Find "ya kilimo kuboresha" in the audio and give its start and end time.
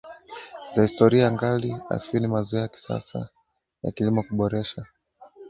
3.83-4.85